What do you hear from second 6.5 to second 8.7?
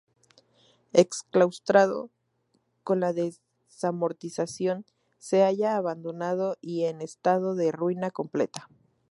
y en estado de ruina completa.